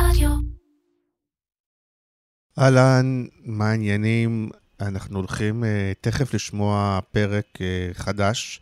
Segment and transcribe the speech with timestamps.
[0.00, 0.30] רדיו.
[2.58, 4.50] אהלן, מה העניינים?
[4.80, 5.66] אנחנו הולכים אה,
[6.00, 7.60] תכף לשמוע פרק אה,
[7.94, 8.60] חדש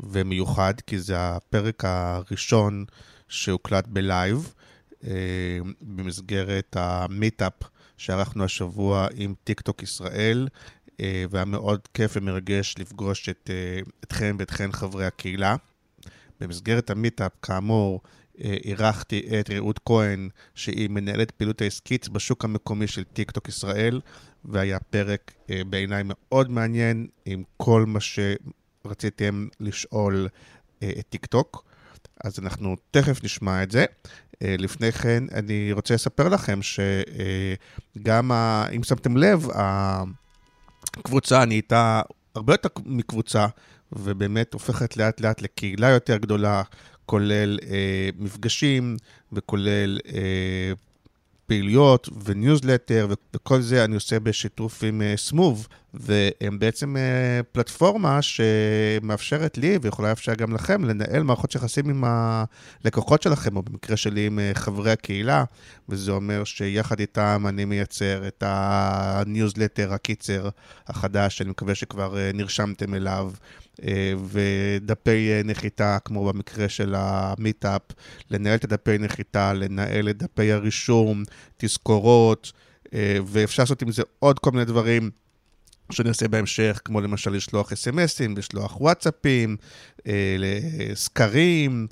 [0.00, 2.84] ומיוחד, כי זה הפרק הראשון
[3.28, 4.54] שהוקלט ב live,
[4.92, 5.04] אה,
[5.80, 7.52] במסגרת ה meetup
[7.96, 10.48] שערכנו השבוע עם טיק טוק ישראל,
[10.86, 15.56] אה, והיה מאוד כיף ומרגש לפגוש את, אה, אתכם ואתכן חברי הקהילה.
[16.40, 18.00] במסגרת המיטאפ, כאמור,
[18.44, 24.00] אירחתי את רעות כהן, שהיא מנהלת פעילות העסקית בשוק המקומי של טיק טוק ישראל,
[24.44, 30.28] והיה פרק אה, בעיניי מאוד מעניין עם כל מה שרציתם לשאול
[30.82, 31.64] אה, את טיק טוק.
[32.24, 33.84] אז אנחנו תכף נשמע את זה.
[34.40, 38.32] לפני כן, אני רוצה לספר לכם שגם,
[38.76, 39.48] אם שמתם לב,
[40.96, 42.02] הקבוצה נהייתה
[42.34, 43.46] הרבה יותר מקבוצה,
[43.92, 46.62] ובאמת הופכת לאט לאט לקהילה יותר גדולה,
[47.08, 48.96] כולל אה, מפגשים
[49.32, 50.72] וכולל אה,
[51.46, 55.68] פעילויות וניוזלטר וכל זה אני עושה בשיתוף עם אה, smoove,
[56.00, 63.22] והם בעצם אה, פלטפורמה שמאפשרת לי ויכולה לאפשר גם לכם לנהל מערכות יחסים עם הלקוחות
[63.22, 65.44] שלכם, או במקרה שלי עם אה, חברי הקהילה,
[65.88, 70.48] וזה אומר שיחד איתם אני מייצר את הניוזלטר, הקיצר
[70.86, 73.32] החדש, שאני מקווה שכבר נרשמתם אליו.
[73.82, 77.82] אה, ודפי אה, נחיתה, כמו במקרה של המיטאפ,
[78.30, 81.22] לנהל את הדפי נחיתה, לנהל את דפי הרישום,
[81.56, 82.52] תזכורות,
[82.94, 85.10] אה, ואפשר לעשות עם זה עוד כל מיני דברים.
[85.92, 89.56] שאני אעשה בהמשך, כמו למשל לשלוח אס.אם.אסים, לשלוח וואטסאפים,
[90.94, 91.86] סקרים,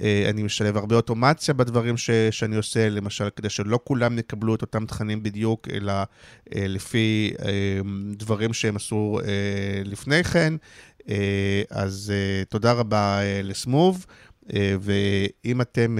[0.00, 4.86] אני משלב הרבה אוטומציה בדברים ש, שאני עושה, למשל, כדי שלא כולם יקבלו את אותם
[4.86, 5.92] תכנים בדיוק, אלא
[6.54, 7.32] לפי
[8.16, 9.18] דברים שהם עשו
[9.84, 10.54] לפני כן.
[11.08, 14.06] אה, אז אה, תודה רבה אה, לסמוב.
[14.50, 15.98] ואם אתם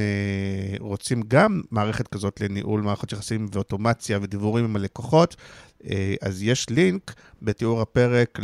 [0.79, 5.37] רוצים גם מערכת כזאת לניהול מערכות יחסים ואוטומציה ודיבורים עם הלקוחות,
[6.23, 8.41] אז יש לינק בתיאור הפרק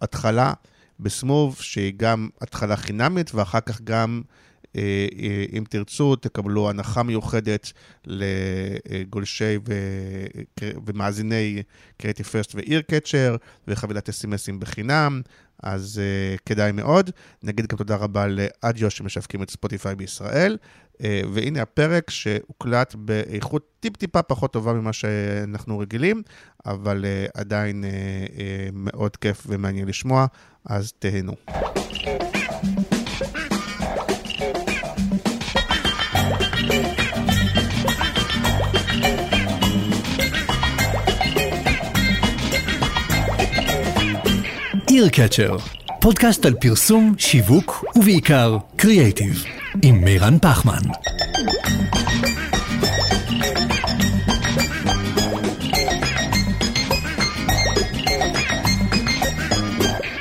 [0.00, 0.52] להתחלה
[1.00, 4.34] בסמוב, שהיא גם התחלה חינמית, ואחר כך גם אה, אה,
[5.52, 7.72] אם תרצו, תקבלו הנחה מיוחדת
[8.06, 9.74] לגולשי ו...
[10.86, 11.62] ומאזיני
[11.98, 13.36] קריאיטיב פרסט ואיר קצ'ר,
[13.68, 15.22] וחבילת אס.אם.אסים בחינם,
[15.62, 17.10] אז uh, כדאי מאוד.
[17.42, 20.56] נגיד גם תודה רבה לאדיו שמשווקים את ספוטיפיי בישראל.
[20.92, 20.96] Uh,
[21.32, 26.22] והנה הפרק שהוקלט באיכות טיפ-טיפה פחות טובה ממה שאנחנו רגילים,
[26.66, 27.86] אבל uh, עדיין uh,
[28.30, 28.40] uh,
[28.72, 30.26] מאוד כיף ומעניין לשמוע,
[30.64, 31.34] אז תהנו.
[44.94, 45.56] איר קצ'ר,
[46.00, 49.44] פודקאסט על פרסום, שיווק ובעיקר קריאייטיב,
[49.82, 50.82] עם מירן פחמן.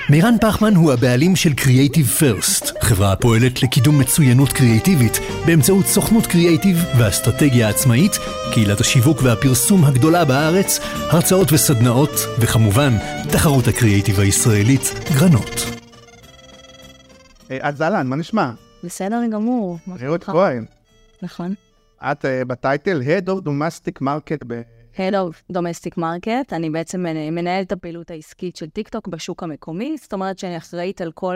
[0.09, 6.77] מירן פחמן הוא הבעלים של Creative First, חברה הפועלת לקידום מצוינות קריאיטיבית באמצעות סוכנות קריאיטיב
[6.99, 8.11] ואסטרטגיה עצמאית,
[8.53, 10.79] קהילת השיווק והפרסום הגדולה בארץ,
[11.11, 12.93] הרצאות וסדנאות, וכמובן,
[13.31, 14.81] תחרות הקריאיטיב הישראלית,
[15.15, 15.55] גרנות.
[17.51, 18.51] אה, אז אהלן, מה נשמע?
[18.83, 19.77] בסדר גמור.
[20.01, 20.65] רעות כהן.
[21.21, 21.53] נכון.
[22.01, 24.61] את uh, בטייטל Head of Domestic Market ב...
[24.95, 30.39] Head of Domestic Market, אני בעצם מנהלת הפעילות העסקית של טיקטוק בשוק המקומי, זאת אומרת
[30.39, 31.35] שאני אחראית על כל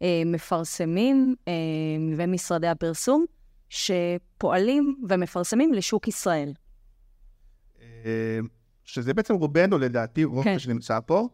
[0.00, 1.52] המפרסמים אה,
[2.16, 3.24] ומשרדי הפרסום
[3.74, 6.52] שפועלים ומפרסמים לשוק ישראל.
[7.80, 8.38] אה,
[8.84, 10.58] שזה בעצם רובנו לדעתי, רוב כן.
[10.58, 11.28] שנמצא פה.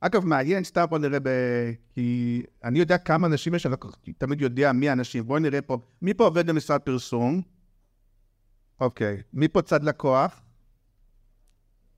[0.00, 1.28] אגב, מעניין, סתם בוא נראה ב...
[1.94, 3.74] כי אני יודע כמה אנשים יש, אני
[4.18, 5.26] תמיד יודע מי האנשים.
[5.26, 5.78] בואו נראה פה.
[6.02, 7.42] מי פה עובד במשרד פרסום?
[8.80, 9.22] אוקיי.
[9.32, 10.42] מי פה צד לקוח?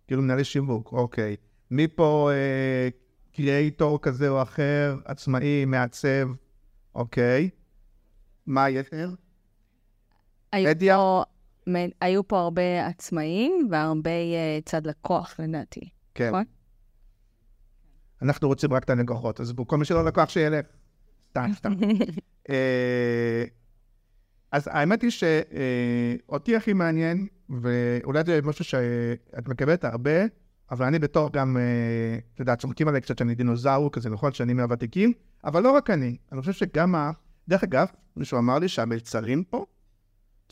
[0.07, 1.37] כאילו מנהלי שיווק, אוקיי.
[1.71, 2.89] מי פה אה,
[3.33, 6.29] קריאייטור כזה או אחר, עצמאי, מעצב,
[6.95, 7.51] אוקיי.
[8.47, 9.11] מה היתר?
[10.55, 11.23] מדיה?
[12.01, 15.89] היו פה הרבה עצמאים והרבה uh, צד לקוח, לדעתי.
[16.15, 16.29] כן.
[16.29, 16.45] נכון?
[18.23, 20.67] אנחנו רוצים רק את הלקוחות, אז כל מי שלא לקוח שילך.
[21.31, 21.73] סתם, סתם.
[22.51, 23.45] אה,
[24.53, 27.27] אז האמת היא שאותי הכי מעניין,
[27.63, 30.25] ואולי זה משהו שאת מקבלת הרבה,
[30.71, 31.57] אבל אני בתור גם,
[32.35, 35.13] את יודעת, צוחקים עליי קצת שאני דינוזאור כזה, נכון, שאני מהוותיקים,
[35.45, 37.11] אבל לא רק אני, אני חושב שגם ה...
[37.49, 39.67] דרך אגב, מישהו אמר לי שהמלצרים פה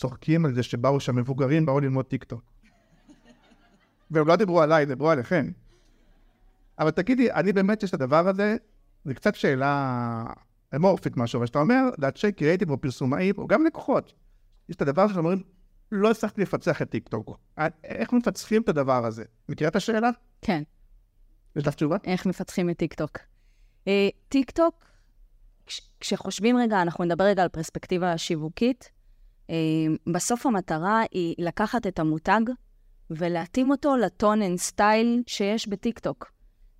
[0.01, 2.43] צוחקים על זה שבאו שם מבוגרים, באו ללמוד טיקטוק.
[4.11, 5.51] והם לא דיברו עליי, דיברו עליכם.
[6.79, 8.57] אבל תגידי, אני באמת, יש את הדבר הזה,
[9.05, 10.25] זה קצת שאלה
[10.77, 14.13] אמורפית משהו, אבל שאתה אומר, לאנשי קריאיטיב או פרסומאים, או גם לקוחות,
[14.69, 15.43] יש את הדבר שאומרים,
[15.93, 17.39] לא הצלחתי לפצח את טיקטוק.
[17.85, 19.25] איך מפצחים את הדבר הזה?
[19.49, 20.11] מכירה את השאלה?
[20.43, 20.63] כן.
[21.57, 21.97] יש לך תשובה?
[22.05, 23.19] איך מפצחים את טיקטוק.
[23.89, 24.85] אה, טיקטוק,
[25.67, 29.00] כש, כשחושבים רגע, אנחנו נדבר רגע על פרספקטיבה שיווקית, אה,
[30.13, 32.41] בסוף המטרה היא לקחת את המותג
[33.11, 36.33] ולהתאים אותו ל tone and style שיש בטיקטוק.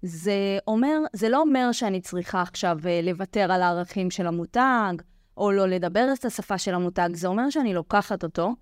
[0.03, 4.93] זה אומר, זה לא אומר שאני צריכה עכשיו אה, לוותר על הערכים של המותג,
[5.37, 8.55] או לא לדבר את השפה של המותג, זה אומר שאני לוקחת אותו,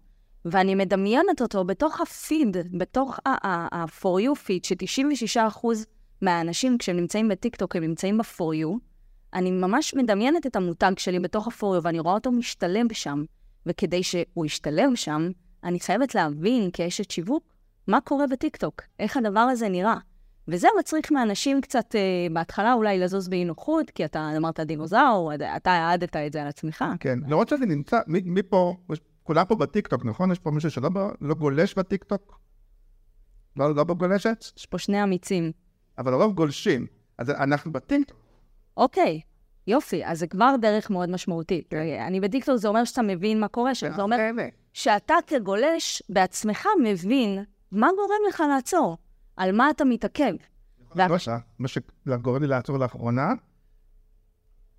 [0.44, 5.66] ואני מדמיינת אותו בתוך הפיד, בתוך ה-for you feed, ש-96%
[6.22, 8.78] מהאנשים, כשהם נמצאים בטיקטוק, הם נמצאים ב-for you,
[9.34, 13.24] אני ממש מדמיינת את המותג שלי בתוך ה-for you, ואני רואה אותו משתלב שם.
[13.66, 15.30] וכדי שהוא ישתלב שם,
[15.64, 17.42] אני חייבת להבין, כאשת שיווק,
[17.86, 19.96] מה קורה בטיקטוק, איך הדבר הזה נראה.
[20.48, 25.70] וזה מצריך מאנשים קצת, אה, בהתחלה אולי לזוז באי נוחות, כי אתה אמרת דינוזאור, אתה
[25.70, 26.84] העדת את זה על עצמך.
[27.00, 28.76] כן, למרות שזה נמצא, מי, מי פה,
[29.22, 30.32] כולם פה בטיקטוק, נכון?
[30.32, 30.90] יש פה מישהו שלא
[31.20, 32.40] לא גולש בטיקטוק?
[33.56, 34.44] לא, לא גולשת?
[34.56, 35.52] יש פה שני אמיצים.
[35.98, 36.86] אבל הרוב גולשים.
[37.18, 38.16] אז אנחנו בטיקטוק.
[38.76, 39.20] אוקיי,
[39.68, 41.68] יופי, אז זה כבר דרך מאוד משמעותית.
[41.70, 42.04] כן.
[42.06, 43.92] אני בטיקטוק, זה אומר שאתה מבין מה קורה שם.
[43.96, 44.16] זה אומר
[44.72, 48.96] שאתה כגולש בעצמך מבין מה גורם לך לעצור,
[49.36, 50.34] על מה אתה מתעכב.
[51.58, 53.32] מה שגורם לי לעצור לאחרונה,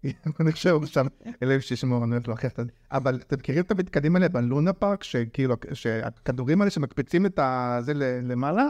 [0.39, 1.07] אני חושב שם,
[1.43, 2.47] אלוהים שישמור, אני לא אחר
[2.91, 7.39] אבל אתם מכירים את המתקנים האלה בלונה פארק, שכאילו, שהכדורים האלה שמקפיצים את
[7.79, 7.93] זה
[8.23, 8.67] למעלה?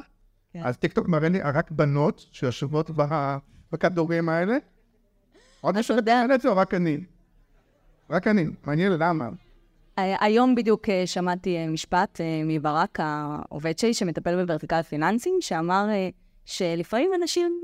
[0.53, 0.61] כן.
[0.63, 2.91] אז טיקטוק מראה לי רק בנות שיושבות
[3.71, 4.57] בכדורים האלה.
[5.61, 6.97] עוד מישהו יודע את זה או רק אני?
[8.09, 9.29] רק אני, מעניין למה.
[9.97, 15.87] היום בדיוק אה, שמעתי אה, משפט אה, מברק, העובד שלי, שמטפל ב vertical פיננסים, שאמר
[16.45, 17.61] שלפעמים אנשים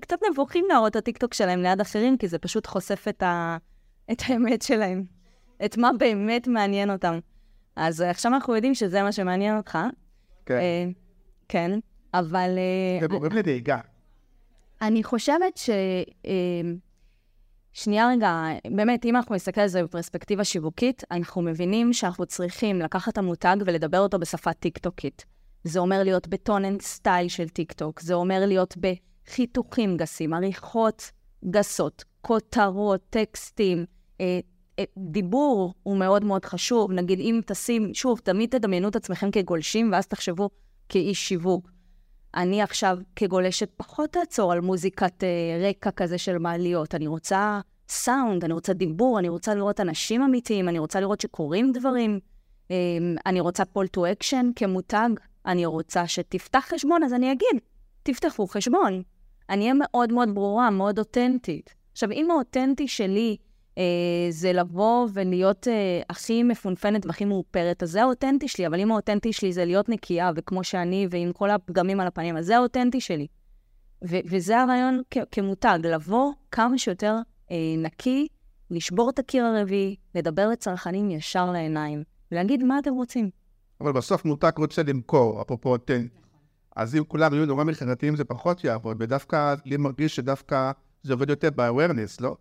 [0.00, 3.56] קצת נבוכים להראות את הטיקטוק שלהם ליד אחרים, כי זה פשוט חושף את, ה...
[4.12, 5.04] את האמת שלהם,
[5.64, 7.18] את מה באמת מעניין אותם.
[7.76, 9.78] אז עכשיו אנחנו יודעים שזה מה שמעניין אותך.
[10.46, 10.60] כן.
[11.48, 11.78] כן.
[12.14, 12.58] אבל...
[13.00, 13.78] זה אה, גורם לדאגה.
[14.82, 15.70] אני חושבת ש...
[17.68, 22.80] אה, שנייה רגע, באמת, אם אנחנו נסתכל על זה בפרספקטיבה שיווקית, אנחנו מבינים שאנחנו צריכים
[22.80, 25.24] לקחת את המותג ולדבר אותו בשפה טיקטוקית.
[25.64, 31.10] זה אומר להיות ב tone and style של טיקטוק, זה אומר להיות בחיתוכים גסים, עריכות
[31.50, 33.84] גסות, כותרות, טקסטים,
[34.20, 34.40] אה,
[34.98, 36.92] דיבור הוא מאוד מאוד חשוב.
[36.92, 40.50] נגיד, אם תשים, שוב, תמיד תדמיינו את עצמכם כגולשים, ואז תחשבו
[40.88, 41.70] כאיש שיווק.
[42.38, 46.94] אני עכשיו כגולשת פחות אעצור על מוזיקת אה, רקע כזה של מעליות.
[46.94, 51.72] אני רוצה סאונד, אני רוצה דיבור, אני רוצה לראות אנשים אמיתיים, אני רוצה לראות שקורים
[51.72, 52.20] דברים.
[52.70, 52.76] אה,
[53.26, 55.08] אני רוצה call to action כמותג,
[55.46, 57.62] אני רוצה שתפתח חשבון, אז אני אגיד,
[58.02, 59.02] תפתחו חשבון.
[59.50, 61.74] אני אהיה מאוד מאוד ברורה, מאוד אותנטית.
[61.92, 63.36] עכשיו, אם האותנטי שלי
[64.30, 69.32] זה לבוא ולהיות אה, הכי מפונפנת והכי מאופרת, אז זה האותנטי שלי, אבל אם האותנטי
[69.32, 73.26] שלי זה להיות נקייה, וכמו שאני, ועם כל הפגמים על הפנים, אז זה האותנטי שלי.
[74.08, 77.14] ו- וזה הרעיון כ- כמותג, לבוא כמה שיותר
[77.50, 78.26] אה, נקי,
[78.70, 82.02] לשבור את הקיר הרביעי, לדבר לצרכנים ישר לעיניים,
[82.32, 83.30] ולהגיד מה אתם רוצים.
[83.80, 86.08] אבל בסוף מותג רוצה למכור, אפרופו אותנטי.
[86.76, 90.70] אז אם כולם יהיו נורא מכירתיים זה פחות יעבוד, ודווקא לי מרגיש שדווקא
[91.02, 92.36] זה עובד יותר ב-awareness, לא?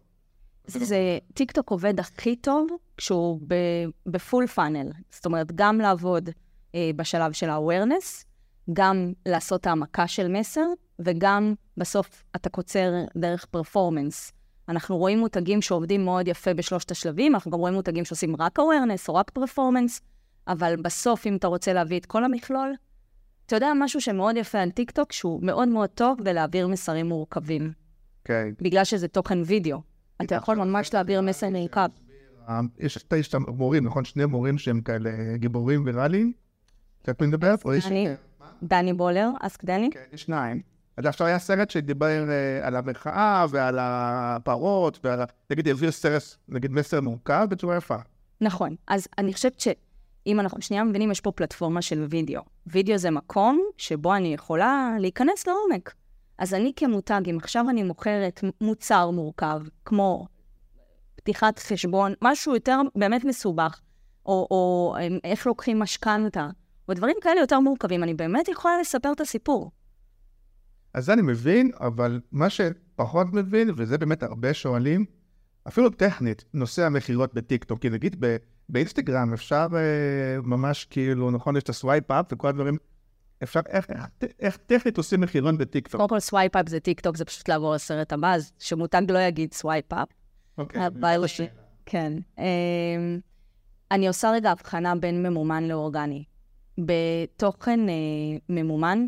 [0.68, 2.68] זה, זה טיקטוק עובד הכי טוב
[2.98, 3.40] כשהוא
[4.06, 4.92] ב full funnel.
[5.12, 6.30] זאת אומרת, גם לעבוד
[6.76, 8.26] אה, בשלב של ה-awareness,
[8.74, 10.66] גם לעשות העמקה של מסר,
[11.00, 14.32] וגם בסוף אתה קוצר דרך performance.
[14.70, 19.06] אנחנו רואים מותגים שעובדים מאוד יפה בשלושת השלבים, אנחנו גם רואים מותגים שעושים רק awareness
[19.10, 20.02] או רק performance,
[20.48, 22.74] אבל בסוף, אם אתה רוצה להביא את כל המכלול,
[23.46, 27.72] אתה יודע משהו שמאוד יפה על טיקטוק, שהוא מאוד מאוד טוב בלהעביר מסרים מורכבים.
[28.26, 28.50] כן.
[28.52, 28.64] Okay.
[28.64, 29.82] בגלל שזה תוכן וידאו.
[30.22, 31.82] אתה יכול ממש להעביר מסר נרקב.
[32.80, 34.06] יש תשע מורים, נכון?
[34.06, 36.34] שני מורים שהם כאלה גיבורים ויראליים.
[37.02, 37.56] אתה יודעת מי מדבר?
[38.64, 39.90] דני בולר, אסק דני.
[39.92, 40.62] כן, יש שניים.
[40.98, 45.20] אז עכשיו היה סרט שדיבר אה, על המחאה ועל הפרות, ועל,
[45.50, 47.96] נגיד, העביר סרט, נגיד, מסר מורכב בצורה יפה.
[48.42, 48.76] נכון.
[48.88, 52.42] אז אני חושבת שאם אנחנו שנייה מבינים, יש פה פלטפורמה של וידאו.
[52.68, 55.94] וידאו זה מקום שבו אני יכולה להיכנס לעומק.
[56.38, 60.28] אז אני כמותג, אם עכשיו אני מוכרת מוצר מורכב, כמו
[61.16, 63.82] פתיחת חשבון, משהו יותר באמת מסובך,
[64.26, 66.50] או, או איך לוקחים משכנתה,
[66.90, 69.72] או דברים כאלה יותר מורכבים, אני באמת יכולה לספר את הסיפור.
[70.94, 75.06] אז זה אני מבין, אבל מה שפחות מבין, וזה באמת הרבה שואלים,
[75.68, 78.26] אפילו טכנית, נושא המכירות בטיקטוק, כי נגיד
[78.70, 82.78] באינסטגרם אפשר אה, ממש כאילו, נכון, יש את ה swipe up וכל הדברים,
[83.44, 86.02] אפשר, איך, איך, איך טכנית עושים מכירות בטיקטוק?
[86.02, 89.54] קודם כל swipe up זה טיקטוק, זה פשוט לעבור לסרט הבא, אז שמותג לא יגיד
[89.54, 90.08] swipe up.
[90.58, 90.82] אוקיי.
[91.86, 92.14] כן.
[92.38, 92.44] אמ,
[93.92, 96.24] אני עושה רגע הבחנה בין ממומן לאורגני.
[96.78, 97.94] בתוכן אה,
[98.50, 99.06] ממומן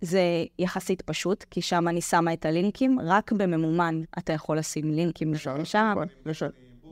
[0.00, 0.20] זה
[0.58, 5.32] יחסית פשוט, כי שם אני שמה את הלינקים, רק בממומן אתה יכול לשים לינקים
[5.64, 5.94] שם.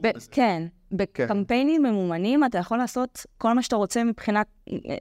[0.00, 4.96] ב- כן, בקמפיינים ממומנים אתה יכול לעשות כל מה שאתה רוצה מבחינת, אה,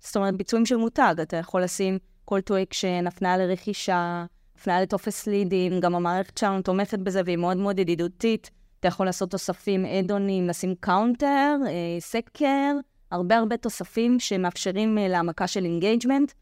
[0.00, 1.14] זאת אומרת, ביצועים של מותג.
[1.22, 1.98] אתה יכול לשים
[2.30, 4.24] call to action, הפניה לרכישה,
[4.56, 8.50] הפניה לטופס לידים, גם המערכת שלנו תומכת בזה והיא מאוד מאוד ידידותית.
[8.80, 12.72] אתה יכול לעשות תוספים add-on ים, לשים counter, אה, סקר,
[13.10, 16.32] הרבה הרבה תוספים שמאפשרים אה, להעמקה של engagement.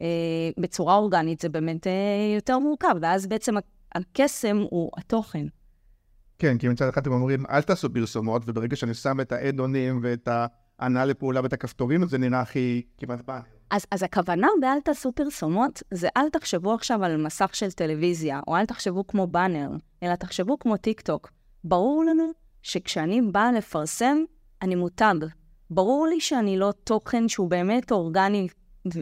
[0.00, 0.06] אה,
[0.58, 1.86] בצורה אורגנית זה באמת
[2.36, 3.54] יותר מורכב, ואז בעצם
[3.94, 5.46] הקסם הוא התוכן.
[6.38, 9.85] כן, כי מצד אחד אתם אומרים, אל תעשו פרסומות, וברגע שאני שם את ה add-on
[9.85, 10.28] ים ואת
[10.80, 13.42] ההנעה לפעולה ואת הכפתורים, זה נראה הכי כמעט באנר.
[13.70, 18.56] אז, אז הכוונה ב"אל תעשו פרסומות" זה אל תחשבו עכשיו על מסך של טלוויזיה, או
[18.56, 19.70] אל תחשבו כמו באנר,
[20.02, 21.30] אלא תחשבו כמו טיק טוק.
[21.64, 22.30] ברור לנו
[22.62, 24.16] שכשאני באה לפרסם,
[24.62, 25.14] אני מותג.
[25.70, 28.48] ברור לי שאני לא תוכן שהוא באמת אורגני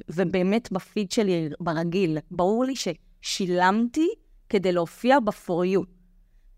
[0.09, 2.19] ובאמת בפיד שלי ברגיל.
[2.31, 4.09] ברור לי ששילמתי
[4.49, 5.19] כדי להופיע
[5.49, 5.98] you.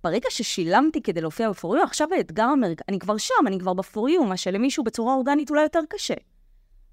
[0.05, 4.37] ברגע ששילמתי כדי להופיע you, עכשיו האתגר המרכזי, אני כבר שם, אני כבר you, מה
[4.37, 6.15] שלמישהו בצורה אורגנית אולי יותר קשה.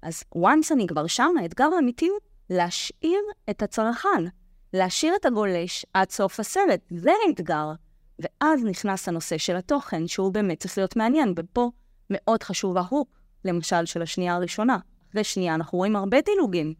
[0.02, 2.18] אז once אני כבר שם, האתגר האמיתי הוא
[2.50, 4.24] להשאיר את הצרכן,
[4.72, 6.80] להשאיר את הגולש עד סוף הסרט.
[6.90, 7.72] זה האתגר.
[8.18, 11.70] ואז נכנס הנושא של התוכן, שהוא באמת צריך להיות מעניין, ופה
[12.10, 13.08] מאוד חשוב ההוק,
[13.44, 14.78] למשל, של השנייה הראשונה.
[15.10, 16.74] אחרי שנייה אנחנו רואים הרבה דילוגים.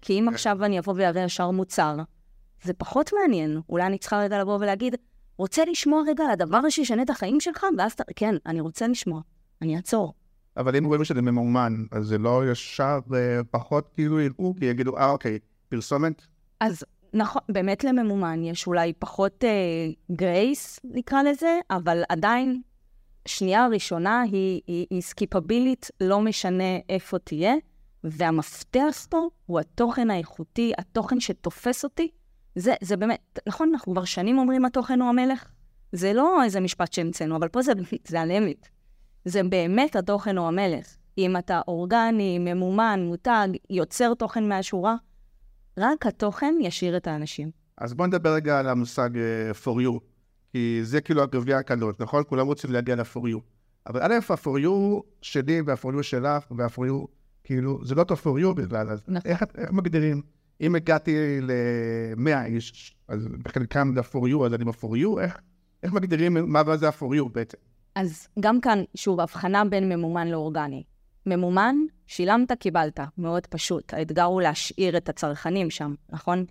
[0.00, 0.34] כי אם כן.
[0.34, 1.96] עכשיו אני אבוא ואראה ישר מוצר,
[2.62, 3.60] זה פחות מעניין.
[3.68, 4.94] אולי אני צריכה רגע לבוא ולהגיד,
[5.36, 7.66] רוצה לשמוע רגע על הדבר שישנה את החיים שלך?
[7.78, 9.20] ואז, כן, אני רוצה לשמוע.
[9.62, 10.14] אני אעצור.
[10.56, 14.96] אבל אם רואים שזה ממומן, אז זה לא ישר אה, פחות כאילו יראו, כי יגידו,
[14.96, 16.22] אה, אוקיי, פרסומת?
[16.60, 16.84] אז
[17.14, 22.62] נכון, באמת לממומן יש אולי פחות אה, גרייס, נקרא לזה, אבל עדיין,
[23.28, 27.54] שנייה ראשונה היא, היא, היא סקיפבילית, לא משנה איפה תהיה,
[28.04, 32.08] והמפתח פה הוא התוכן האיכותי, התוכן שתופס אותי.
[32.56, 35.50] זה, זה באמת, נכון, אנחנו כבר שנים אומרים התוכן הוא המלך.
[35.92, 37.72] זה לא איזה משפט שהמצאנו, אבל פה זה,
[38.08, 38.68] זה הלמית.
[39.24, 40.96] זה באמת התוכן הוא המלך.
[41.18, 44.96] אם אתה אורגני, ממומן, מותג, יוצר תוכן מהשורה,
[45.78, 47.50] רק התוכן ישאיר את האנשים.
[47.78, 49.98] אז בוא נדבר רגע על המושג uh, for you,
[50.52, 52.22] כי זה כאילו הגביע הקלות, נכון?
[52.28, 53.38] כולם רוצים להגיע ל-for you.
[53.86, 57.06] אבל א', ה-for you שלי וה-for you שלך וה-for you,
[57.44, 59.30] כאילו, זה לא טוב for you בכלל, אז נכון.
[59.30, 60.22] איך, איך מגדירים?
[60.60, 65.40] אם הגעתי ל-100 איש, אז בחלקם זה ה-for you, אז אני ב-for you, איך,
[65.82, 67.58] איך מגדירים מה זה ה-for you בעצם?
[67.94, 70.82] אז גם כאן, שוב, הבחנה בין ממומן לאורגני.
[71.26, 73.00] ממומן, שילמת, קיבלת.
[73.18, 73.94] מאוד פשוט.
[73.94, 76.44] האתגר הוא להשאיר את הצרכנים שם, נכון?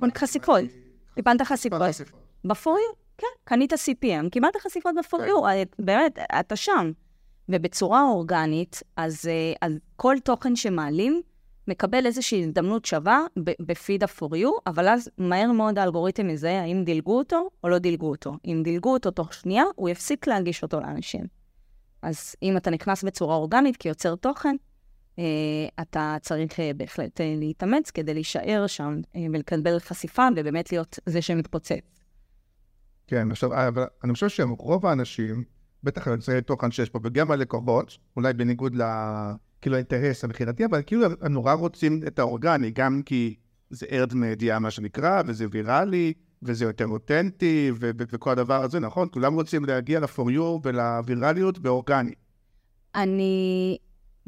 [0.00, 0.10] כן.
[0.18, 0.60] חשיפות.
[1.14, 1.82] קיבלת חשיפות.
[2.44, 2.84] בפוריו,
[3.18, 5.48] כן, קנית CPM, קיבלת חשיפות בפוריו, כן.
[5.48, 6.92] אה, באמת, אתה שם.
[7.48, 11.22] ובצורה אורגנית, אז, אה, אז כל תוכן שמעלים,
[11.68, 13.20] מקבל איזושהי הזדמנות שווה
[13.60, 18.32] בפיד ה-for אבל אז מהר מאוד האלגוריתם יזהה האם דילגו אותו או לא דילגו אותו.
[18.44, 21.24] אם דילגו אותו תוך שנייה, הוא יפסיק להגיש אותו לאנשים.
[22.02, 24.56] אז אם אתה נכנס בצורה אורגנית כיוצר תוכן,
[25.18, 25.24] אה,
[25.82, 29.00] אתה צריך אה, בהחלט אה, להתאמץ כדי להישאר שם
[29.32, 31.78] ולקבל חשיפה ובאמת להיות זה שמתפוצץ.
[33.06, 35.44] כן, עכשיו, אבל אני חושב שרוב האנשים,
[35.82, 38.82] בטח יוצרי תוכן שיש פה, וגם הלקוחות, אולי בניגוד ל...
[39.64, 43.34] כאילו האינטרס המכירתי, אבל כאילו הם נורא רוצים את האורגני, גם כי
[43.70, 48.80] זה ארד מידיעה, מה שנקרא, וזה ויראלי, וזה יותר אותנטי, ו- ו- וכל הדבר הזה,
[48.80, 49.08] נכון?
[49.12, 52.14] כולם רוצים להגיע ל-for you ולוויראליות באורגני.
[52.94, 53.76] אני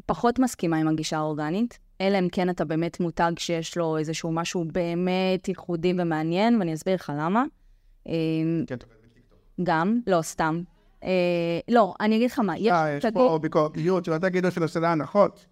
[0.05, 4.65] פחות מסכימה עם הגישה האורגנית, אלא אם כן אתה באמת מותג שיש לו איזשהו משהו
[4.71, 7.43] באמת ייחודי ומעניין, ואני אסביר לך למה.
[8.07, 8.85] אמ, כן, אתה
[9.63, 10.61] גם, לא, סתם.
[11.03, 11.09] אה,
[11.69, 12.97] לא, אני אגיד לך מה, יש מותגים...
[12.97, 15.45] יש פה ביקורתיות, שלא תגידו של השאלה הנחות.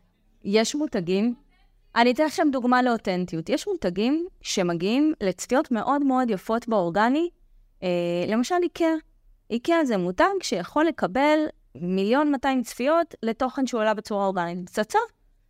[0.44, 1.36] יש מותגים
[1.96, 3.50] אני אתן לכם דוגמה לאותנטיות.
[3.50, 7.30] יש מותגים שמגיעים לצפיות מאוד מאוד יפות באורגני,
[7.84, 7.90] אה,
[8.28, 8.94] למשל איקאה.
[9.50, 11.40] איקאה זה מותג שיכול לקבל
[11.76, 14.70] מיליון 200 צפיות לתוכן שהוא עלה בצורה אורגנית.
[14.70, 15.00] פצצה,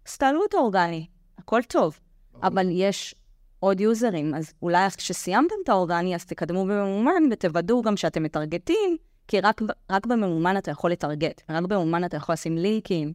[0.07, 1.99] סתלו את האורגני, הכל טוב.
[2.43, 3.15] אבל יש
[3.59, 8.97] עוד יוזרים, אז אולי כשסיימתם את האורגני, אז תקדמו בממומן ותוודאו גם שאתם מטרגטים,
[9.27, 13.13] כי רק, רק בממומן אתה יכול לטרגט, רק בממומן אתה יכול לשים לינקים.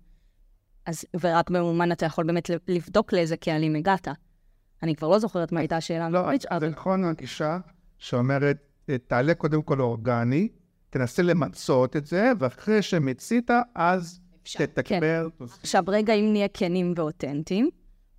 [0.87, 4.09] אז, ורק במומן אתה יכול באמת לבדוק לאיזה קהלים הגעת.
[4.83, 6.11] אני כבר לא זוכרת מה הייתה השאלה.
[6.11, 6.21] לא,
[6.61, 7.59] זה נכון הגישה
[7.99, 8.57] שאומרת,
[8.91, 10.49] אה, תעלה קודם כל אורגני,
[10.91, 15.29] תנסה למצות את זה, ואחרי שמצית, אז תתקבר.
[15.39, 15.45] כן.
[15.61, 17.71] עכשיו, רגע, אם נהיה כנים ואותנטיים,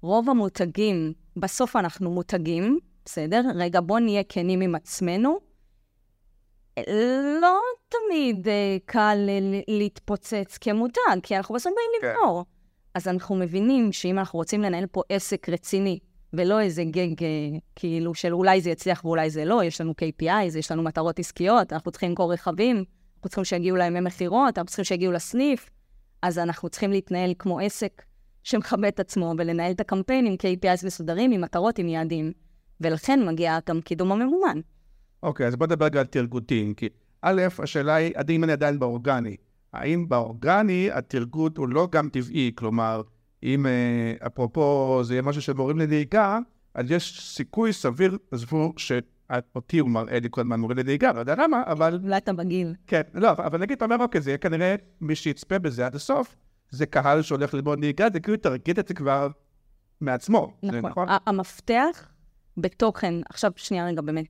[0.02, 3.42] רוב המותגים, בסוף אנחנו מותגים, בסדר?
[3.56, 5.51] רגע, בואו נהיה כנים עם עצמנו.
[7.42, 7.60] לא
[7.90, 12.20] תמיד אה, קל ל- להתפוצץ כמותג, כי אנחנו בסוף באים כן.
[12.20, 12.46] למכור.
[12.96, 16.00] אז אנחנו מבינים שאם אנחנו רוצים לנהל פה עסק רציני,
[16.34, 17.28] ולא איזה גג אה,
[17.76, 21.74] כאילו של אולי זה יצליח ואולי זה לא, יש לנו KPIs, יש לנו מטרות עסקיות,
[21.74, 25.70] אנחנו צריכים למכור רכבים, אנחנו צריכים שיגיעו לימי מכירות, אנחנו צריכים שיגיעו לסניף,
[26.22, 28.02] אז אנחנו צריכים להתנהל כמו עסק
[28.44, 32.32] שמכבד את עצמו ולנהל את הקמפיין עם KPIs מסודרים, עם מטרות, עם יעדים.
[32.82, 34.60] ולכן מגיע גם קידום הממומן.
[35.24, 36.90] אוקיי, אז בוא נדבר רגע על תרגותים, כי
[37.22, 39.36] א', השאלה היא, האם אני עדיין באורגני?
[39.74, 43.02] האם באורגני התרגות הוא לא גם טבעי, כלומר,
[43.44, 46.40] אם אה, אפרופו זה יהיה משהו של מורים לנהיגה,
[46.74, 51.36] אז יש סיכוי סביר, עזבו, שאותי הוא מראה לי כל הזמן מורה לנהיגה, לא יודע
[51.36, 52.76] למה, אבל אולי אתה בגיל.
[52.88, 56.36] כן, לא, אבל נגיד, אתה אומר, אוקיי, זה יהיה כנראה מי שיצפה בזה עד הסוף,
[56.70, 59.28] זה קהל שהולך ללמוד נהיגה, זה כאילו תרגיל את זה כבר
[60.02, 60.54] מעצמו.
[60.64, 60.86] נכון.
[60.86, 61.08] נכון?
[61.26, 62.08] המפתח
[62.58, 64.26] בתוכן, עכשיו שנייה רגע, באמת,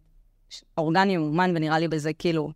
[0.77, 2.51] אורגני ממומן ונראה לי בזה כאילו,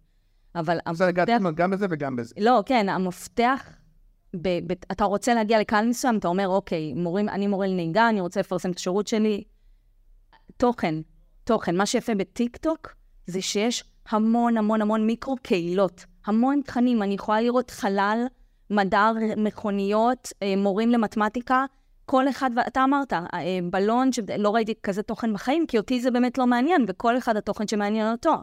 [0.56, 2.36] אבל המפתח, גם בזה וגם בזה.
[2.38, 3.70] לא, כן, המפתח,
[4.42, 8.22] ב, ב, אתה רוצה להגיע לקהל מסוים, אתה אומר, אוקיי, מורים, אני מורה לנהיגה, אני
[8.22, 9.44] רוצה לפרסם את השירות שלי.
[10.58, 10.96] תוכן,
[11.44, 11.76] תוכן.
[11.78, 12.96] מה שיפה בטיקטוק
[13.28, 17.04] זה שיש המון המון המון מיקרו-קהילות, המון תכנים.
[17.04, 18.26] אני יכולה לראות חלל,
[18.70, 21.66] מדע, מכוניות, אה, מורים למתמטיקה,
[22.06, 23.20] כל אחד, ואתה אמרת, אה,
[23.72, 27.68] בלון, שלא ראיתי כזה תוכן בחיים, כי אותי זה באמת לא מעניין, וכל אחד התוכן
[27.68, 28.34] שמעניין אותו.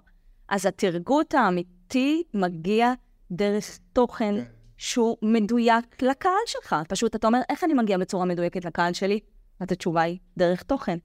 [0.49, 2.93] אז התרגות האמיתי מגיע
[3.31, 4.45] דרך תוכן כן.
[4.77, 6.77] שהוא מדויק לקהל שלך.
[6.89, 9.21] פשוט אתה אומר, איך אני מגיע בצורה מדויקת לקהל שלי?
[9.61, 10.99] אז התשובה היא, דרך תוכן.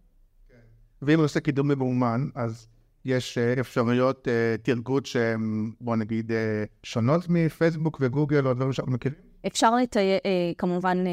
[1.02, 2.68] ואם הוא עושה קידום ממומן, אז
[3.06, 6.32] יש אה, אפשרויות אה, תרגות שהן, בוא נגיד,
[6.84, 9.27] שונות מפייסבוק וגוגל או דברים שאנחנו מכירים?
[9.48, 10.00] אפשר לתי...
[10.00, 11.12] אה, כמובן אה,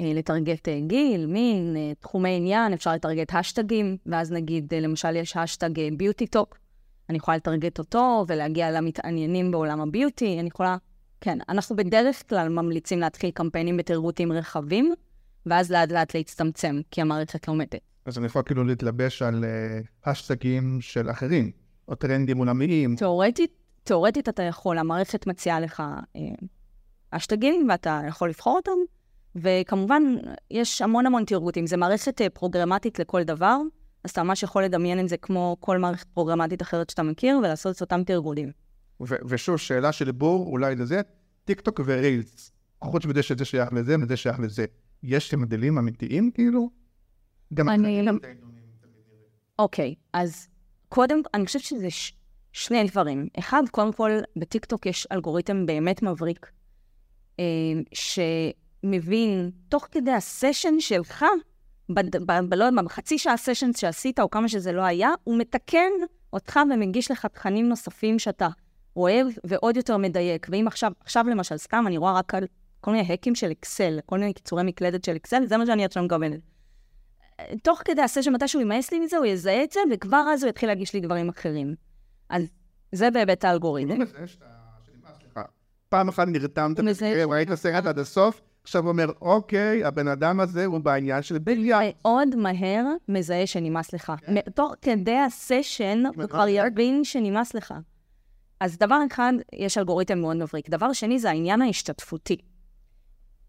[0.00, 6.58] אה, לטרגט גיל, מין, תחומי עניין, אפשר לטרגט האשטגים, ואז נגיד, למשל, יש האשטג BeautyTok,
[7.08, 10.76] אני יכולה לטרגט אותו ולהגיע למתעניינים בעולם ה beauty, אני יכולה...
[11.20, 14.94] כן, אנחנו בדרך כלל ממליצים להתחיל קמפיינים בטרגוטים רחבים,
[15.46, 17.74] ואז לאט לאט להצטמצם, כי המערכת לומדת.
[18.04, 19.44] אז אני יכול כאילו להתלבש על
[20.04, 21.50] האשטגים של אחרים,
[21.88, 22.96] או טרנדים עולמיים.
[22.96, 23.50] תאורטית,
[23.84, 25.82] תאורטית אתה יכול, המערכת מציעה לך
[27.10, 28.78] אשטגים, ואתה יכול לבחור אותם,
[29.36, 30.02] וכמובן,
[30.50, 31.66] יש המון המון תרגותים.
[31.66, 33.58] זו מערכת אה, פרוגרמטית לכל דבר,
[34.04, 37.76] אז אתה ממש יכול לדמיין את זה כמו כל מערכת פרוגרמטית אחרת שאתה מכיר, ולעשות
[37.76, 38.52] את אותם תרגולים.
[39.00, 41.00] ושוב, שאלה של בור, אולי לזה,
[41.44, 42.52] טיק טוק ורילס.
[42.84, 44.64] חוץ מזה שזה שייך לזה וזה שייך לזה.
[45.02, 46.70] יש הבדלים אמיתיים כאילו?
[47.54, 48.12] גם אני לא-.
[49.58, 50.48] אוקיי, אז
[50.88, 52.12] קודם, אני חושבת שזה ש...
[52.52, 53.28] שני דברים.
[53.38, 56.50] אחד, קודם כל, בטיקטוק יש אלגוריתם באמת מבריק,
[57.92, 61.24] שמבין, תוך כדי הסשן שלך,
[61.88, 65.90] לא יודע בחצי שעה סשן שעשית, או כמה שזה לא היה, הוא מתקן
[66.32, 68.48] אותך ומגיש לך תכנים נוספים שאתה
[68.96, 70.46] אוהב, ועוד יותר מדייק.
[70.50, 72.44] ואם עכשיו, עכשיו למשל, סתם, אני רואה רק על
[72.80, 76.02] כל מיני האקים של אקסל, כל מיני קיצורי מקלדת של אקסל, זה מה שאני עכשיו
[76.02, 76.40] מקבלת.
[77.62, 80.50] תוך כדי הסשן, מתי שהוא ימאס לי מזה, הוא יזהה את זה, וכבר אז הוא
[80.50, 81.74] יתחיל להגיש לי דברים אחרים.
[82.28, 82.42] אז
[82.92, 83.88] זה בהיבט האלגוריתם.
[83.88, 84.46] לא מזהה שאתה...
[84.86, 85.40] שנמאס לך.
[85.88, 90.78] פעם אחת נרתמת, מזהה- ראית סרט עד הסוף, עכשיו אומר, אוקיי, הבן אדם הזה הוא
[90.78, 91.82] בעניין של ביליארד.
[92.02, 94.12] מאוד מהר מזהה שנמאס לך.
[94.28, 97.74] מ- תוך כדי הסשן, הוא כבר יבין שנמאס לך.
[98.60, 100.70] אז דבר אחד, יש אלגוריתם מאוד מבריק.
[100.70, 102.36] דבר שני, זה העניין ההשתתפותי.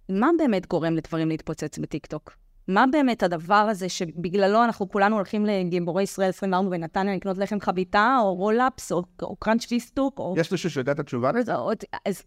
[0.10, 2.32] מה באמת גורם לדברים להתפוצץ בטיקטוק?
[2.70, 8.18] מה באמת הדבר הזה שבגללו אנחנו כולנו הולכים לגיבורי ישראל 24 בנתניה לקנות לחם חביתה,
[8.22, 10.36] או roll-ups, או, או crunch פיסטוק, או...
[10.38, 11.54] יש מישהו שיודע את התשובה לזה?
[12.06, 12.24] אז.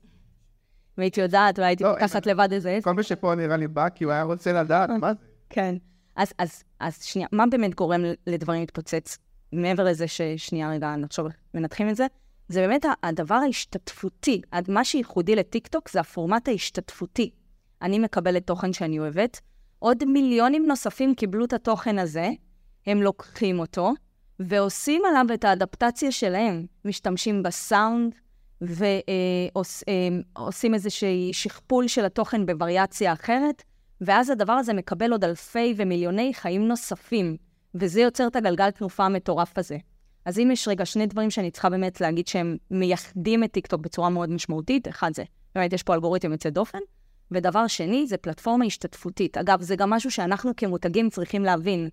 [0.99, 2.79] אם הייתי יודעת, אולי הייתי לא, פותחת לבד איזה.
[2.85, 5.19] כל מי שפה נראה לי בא כי הוא היה רוצה לדעת מה זה.
[5.51, 5.75] כן.
[6.17, 9.19] אז, אז, אז שנייה, מה באמת גורם לדברים להתפוצץ?
[9.53, 12.07] מעבר לזה ששנייה רגע נחשוב, מנתחים את זה,
[12.49, 14.43] זה באמת הדבר ההשתתפותי.
[14.69, 17.31] מה שייחודי לטיקטוק זה הפורמט ההשתתפותי.
[17.83, 19.41] אני מקבלת תוכן שאני אוהבת,
[19.83, 22.31] עוד מיליונים נוספים קיבלו את התוכן הזה,
[22.87, 23.93] הם לוקחים אותו,
[24.41, 26.67] ועושים עליו את האדפטציה שלהם.
[26.85, 28.15] משתמשים בסאונד,
[30.37, 33.63] ועושים איזושהי שכפול של התוכן בווריאציה אחרת,
[34.01, 37.37] ואז הדבר הזה מקבל עוד אלפי ומיליוני חיים נוספים,
[37.75, 39.79] וזה יוצר את הגלגל תנופה המטורף הזה.
[40.25, 44.09] אז אם יש רגע שני דברים שאני צריכה באמת להגיד שהם מייחדים את טיקטוק בצורה
[44.09, 46.79] מאוד משמעותית, אחד זה, באמת יש פה אלגוריתם יוצא דופן,
[47.35, 49.39] ודבר שני זה פלטפורמה השתתפותית.
[49.39, 51.89] אגב, זה גם משהו שאנחנו כמותגים צריכים להבין.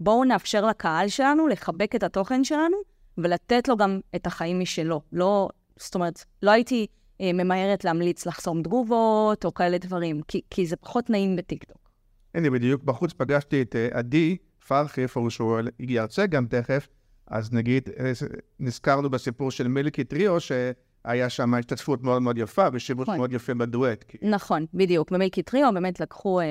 [0.00, 2.76] בואו נאפשר לקהל שלנו לחבק את התוכן שלנו
[3.18, 5.00] ולתת לו גם את החיים משלו.
[5.12, 5.48] לא,
[5.78, 6.86] זאת אומרת, לא הייתי
[7.20, 11.78] אה, ממהרת להמליץ לחסום תגובות או כאלה דברים, כי, כי זה פחות נעים בטיקטוק.
[12.34, 14.36] הנה, בדיוק בחוץ פגשתי את אה, עדי
[14.68, 16.88] פרחי, איפה שהוא ירצה גם תכף,
[17.26, 18.12] אז נגיד, אה,
[18.60, 20.40] נזכרנו בסיפור של מילקי טריו,
[21.06, 23.16] שהיה שם השתתפות מאוד מאוד יפה ושימוש נכון.
[23.18, 24.04] מאוד יפה בדואט.
[24.08, 25.10] כי- נכון, בדיוק.
[25.12, 26.48] במילקי טריו באמת לקחו אה, אה,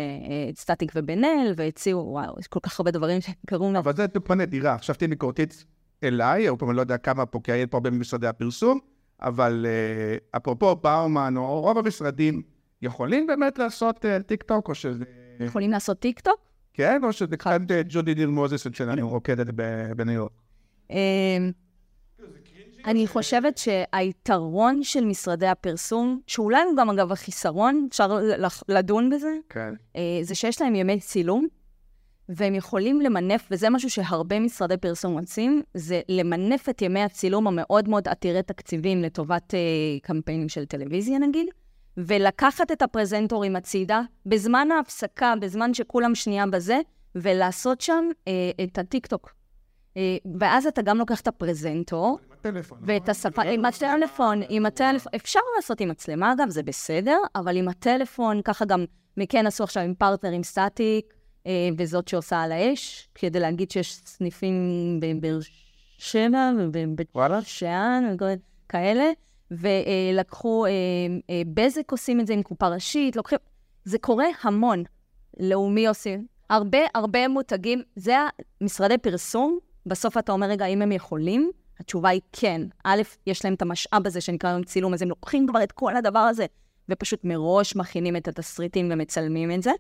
[0.49, 3.71] את סטטיק ובן אל והציעו, וואו, יש כל כך הרבה דברים שקרו.
[3.71, 4.73] מה- אבל זה טיפה נדירה.
[4.73, 5.65] עכשיו תהיה ביקורתית
[6.03, 8.79] אליי, או פעם לא יודע כמה פה, כי היה פה הרבה ממשרדי הפרסום,
[9.21, 12.41] אבל אה, אפרופו באומן, או רוב המשרדים,
[12.81, 15.03] יכולים באמת לעשות אה, טיק טוק, או שזה...
[15.39, 16.39] יכולים לעשות טיק טוק?
[16.73, 20.31] כן, או שזה קצת ג'ודי דיר מוזס אצלנו רוקדת ב- בניו יורק.
[22.85, 28.19] אני חושבת שהיתרון של משרדי הפרסום, שאולי הוא גם אגב החיסרון, אפשר
[28.67, 29.73] לדון בזה, כן.
[29.95, 31.47] אה, זה שיש להם ימי צילום,
[32.29, 37.89] והם יכולים למנף, וזה משהו שהרבה משרדי פרסום רוצים, זה למנף את ימי הצילום המאוד
[37.89, 39.59] מאוד עתירי תקציבים לטובת אה,
[40.01, 41.47] קמפיינים של טלוויזיה נגיד,
[41.97, 46.79] ולקחת את הפרזנטורים הצידה, בזמן ההפסקה, בזמן שכולם שנייה בזה,
[47.15, 49.35] ולעשות שם אה, את הטיקטוק.
[49.97, 52.79] אה, ואז אתה גם לוקח את הפרזנטור, הטלפון.
[52.81, 57.67] ואת השפה, עם הטלפון, עם הטלפון, אפשר לעשות עם מצלמה אגב, זה בסדר, אבל עם
[57.67, 58.85] הטלפון, ככה גם
[59.17, 61.13] מקאן עשו עכשיו עם פרטנר, עם סטטיק,
[61.47, 64.55] אה, וזאת שעושה על האש, כדי להגיד שיש סניפים
[65.01, 65.39] בבאר
[65.97, 67.11] שבע ובבית.
[67.43, 68.25] שאן וכל
[68.69, 69.11] כאלה,
[69.51, 70.71] ולקחו, אה,
[71.53, 73.39] בזק עושים את זה עם קופה ראשית, לוקחים,
[73.83, 74.83] זה קורה המון.
[75.39, 76.25] לאומי עושים.
[76.49, 78.15] הרבה, הרבה מותגים, זה
[78.61, 81.51] משרדי פרסום, בסוף אתה אומר, רגע, האם הם יכולים?
[81.79, 82.61] התשובה היא כן.
[82.83, 85.95] א', יש להם את המשאב הזה שנקרא היום צילום, אז הם לוקחים כבר את כל
[85.95, 86.45] הדבר הזה,
[86.89, 89.71] ופשוט מראש מכינים את התסריטים ומצלמים את זה.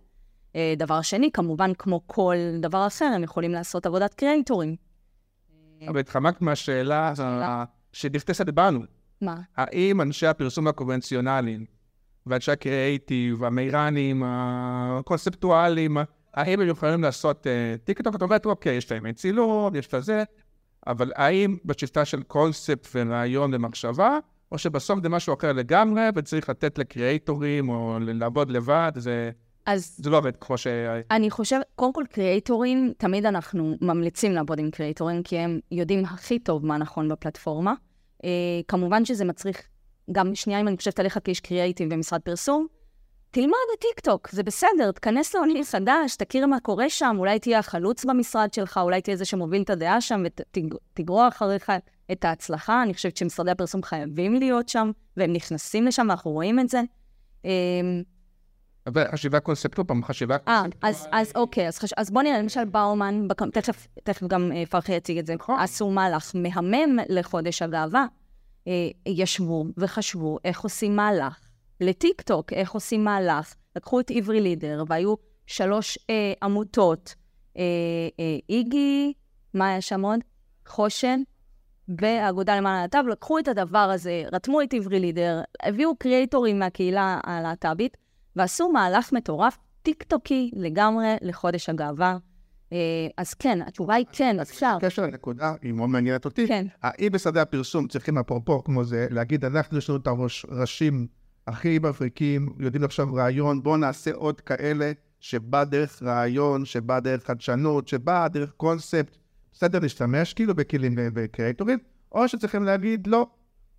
[0.55, 4.75] אה, דבר שני, כמובן, כמו כל דבר אחר, הם יכולים לעשות עבודת קריאייטורים.
[5.87, 7.13] אבל התחמקת מהשאלה
[7.93, 8.79] שנכנסת בנו.
[9.21, 9.35] מה?
[9.57, 11.65] האם אנשי הפרסום הקונבנציונליים
[12.25, 15.97] ואנשי הקריאייטיב, המאיראנים, הקונספטואלים,
[16.35, 18.15] האם הם יכולים לעשות אה, טיק טוק?
[18.15, 20.23] אתה אומר, אוקיי, יש להם צילום, יש לזה,
[20.87, 24.19] אבל האם בשיטה של קונספט ורעיון ומחשבה,
[24.51, 29.31] או שבסוף זה משהו אחר לגמרי, וצריך לתת לקריאייטורים או לעבוד לבד, זה,
[29.65, 30.67] אז זה לא עובד כמו ש...
[31.11, 36.39] אני חושבת, קודם כל קריאייטורים, תמיד אנחנו ממליצים לעבוד עם קריאייטורים, כי הם יודעים הכי
[36.39, 37.73] טוב מה נכון בפלטפורמה.
[38.23, 38.29] אה,
[38.67, 39.61] כמובן שזה מצריך,
[40.11, 42.67] גם שנייה אם אני חושבת עליך כאיש קריאייטיב במשרד פרסום,
[43.35, 48.05] תלמד את טיקטוק, זה בסדר, תכנס לעולם חדש, תכיר מה קורה שם, אולי תהיה החלוץ
[48.05, 51.71] במשרד שלך, אולי תהיה זה שמוביל את הדעה שם ותגרור אחריך
[52.11, 52.83] את ההצלחה.
[52.83, 56.81] אני חושבת שמשרדי הפרסום חייבים להיות שם, והם נכנסים לשם, ואנחנו רואים את זה.
[58.87, 61.93] אבל חשיבה קונספטואלית, פעם חשיבה אה, אז, אז אוקיי, אז, חש...
[61.97, 63.41] אז בוא נראה, למשל באומן, בק...
[63.43, 65.59] תכף, תכף גם אה, פרחי יציג את זה, נכון.
[65.59, 68.05] עשו מהלך מהמם לחודש הגאווה.
[68.67, 71.44] אה, ישבו וחשבו איך עושים מהלך
[71.81, 73.55] לטיקטוק, איך עושים מהלך.
[73.75, 75.15] לקחו את עברי לידר, והיו
[75.47, 77.15] שלוש אה, עמותות,
[77.57, 77.63] אה,
[78.19, 79.13] אה, איגי,
[79.53, 80.19] מה היה שם עוד?
[80.67, 81.21] חושן,
[81.87, 87.97] והאגודה למען הלהט"ב, לקחו את הדבר הזה, רתמו את עברי לידר, הביאו קריאייטורים מהקהילה הלהט"בית,
[88.35, 92.17] ועשו מהלך מטורף, טיקטוקי לגמרי לחודש הגאווה.
[92.73, 92.77] אה,
[93.17, 94.77] אז כן, התשובה היא כן, אפשר.
[94.77, 96.47] בקשר לנקודה, היא מאוד מעניינת אותי.
[96.47, 96.67] כן.
[96.81, 100.07] האם בשדה הפרסום צריכים אפרופו כמו זה, להגיד, אנחנו יש לנו את
[100.49, 101.07] הראשים
[101.47, 107.87] הכי מבריקים, יודעים עכשיו רעיון, בואו נעשה עוד כאלה, שבא דרך רעיון, שבא דרך חדשנות,
[107.87, 109.17] שבא דרך קונספט,
[109.53, 111.79] בסדר להשתמש כאילו בכלים וקריאטורים,
[112.11, 113.27] או שצריכים להגיד, לא,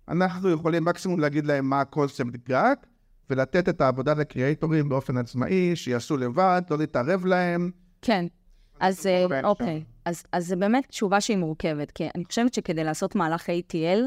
[0.07, 2.87] אנחנו יכולים מקסימום להגיד להם מה הקונספט רק,
[3.29, 7.71] ולתת את העבודה לקריאטורים באופן עצמאי, שיעשו לבד, לא להתערב להם.
[8.01, 8.25] כן.
[8.79, 13.15] אז אה, אוקיי, אז, אז זה באמת תשובה שהיא מורכבת, כי אני חושבת שכדי לעשות
[13.15, 13.99] מהלך ATL,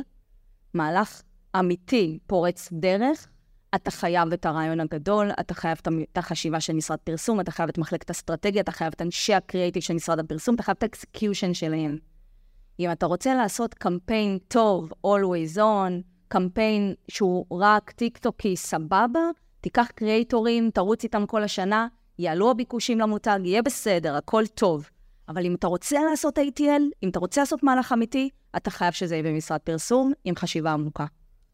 [0.75, 1.23] מהלך
[1.59, 3.29] אמיתי, פורץ דרך,
[3.75, 5.79] אתה חייב את הרעיון הגדול, אתה חייב
[6.13, 9.83] את החשיבה של משרד פרסום, אתה חייב את מחלקת אסטרטגיה, אתה חייב את אנשי הקריאיטיב
[9.83, 11.99] של משרד הפרסום, אתה חייב את ה execution שלהם.
[12.81, 15.93] אם אתה רוצה לעשות קמפיין טוב, always on,
[16.29, 19.21] קמפיין שהוא רק טיקטוקי, סבבה,
[19.61, 24.89] תיקח קריאייטורים, תרוץ איתם כל השנה, יעלו הביקושים למותג, יהיה בסדר, הכל טוב.
[25.29, 29.15] אבל אם אתה רוצה לעשות ATL, אם אתה רוצה לעשות מהלך אמיתי, אתה חייב שזה
[29.15, 31.07] יהיה במשרד פרסום עם חשיבה עמוקה.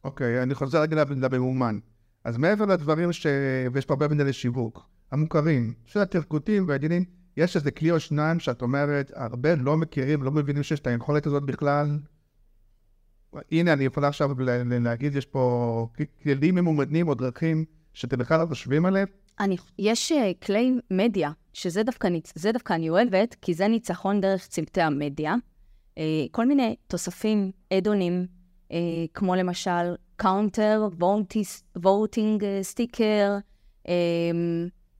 [0.05, 1.79] אוקיי, אני חוזר רגע לממומן.
[2.27, 3.27] אז מעבר לדברים ש...
[3.73, 7.05] ויש פה הרבה מנהלי שיווק, המוכרים, של הטרגוטים והעניינים,
[7.37, 11.27] יש איזה כלי או שניים שאת אומרת, הרבה לא מכירים, לא מבינים שיש את היכולת
[11.27, 11.99] הזאת בכלל.
[13.53, 14.31] הנה, אני יכולה עכשיו
[14.81, 15.89] להגיד, יש פה
[16.23, 19.09] כלים ממומנים או דרכים שאתם בכלל לא חושבים עליהם.
[19.41, 22.09] אני, יש אה, כלי מדיה, שזה דווקא,
[22.53, 25.35] דווקא אני אוהבת, כי זה ניצחון דרך צמתי המדיה.
[25.95, 25.99] אה,
[26.31, 28.27] כל מיני תוספים, add-on ים,
[28.69, 28.75] אה,
[29.15, 30.88] כמו למשל counter,
[31.79, 33.38] voting sticker,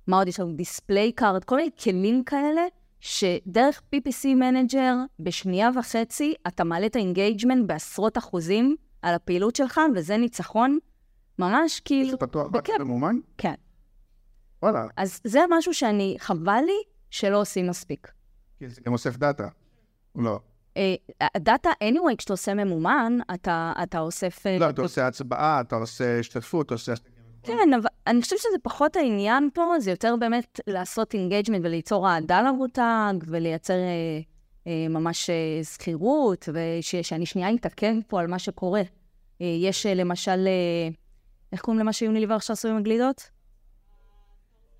[0.07, 0.53] מה עוד יש לנו?
[0.53, 2.63] display card, כל מיני כלים כאלה,
[3.01, 9.81] שדרך PPC manager, בשנייה וחצי, אתה מעלה את ה engagement בעשרות אחוזים על הפעילות שלך,
[9.95, 10.79] וזה ניצחון
[11.39, 12.11] ממש כאילו...
[12.11, 12.69] זה פתוח רק.
[12.79, 13.17] בממומן?
[13.39, 13.55] כן.
[14.63, 18.13] וואלה, אז זה משהו שאני, חבל לי שלא עושים מספיק.
[18.59, 19.49] כי זה גם אוסף דאטה.
[20.15, 20.41] לא.
[20.77, 20.95] אה,
[21.35, 24.47] הדאטה, anyway, כשאתה עושה ממומן, אתה, אתה אוסף...
[24.47, 26.93] אה, לא, אתה עושה הצבעה, אתה עושה השתתפות, אתה עושה...
[27.43, 32.43] כן, אבל אני חושבת שזה פחות העניין פה, זה יותר באמת לעשות engagement וליצור אהדה
[32.43, 34.21] למותג, ולייצר אה,
[34.67, 38.83] אה, ממש אה, זכירות, ושאני שנייה אתעכב פה על מה שקורה.
[39.41, 40.89] אה, יש אה, למשל, אה,
[41.53, 43.31] איך קוראים למה שיוניליבר עכשיו עשו עם הגלידות?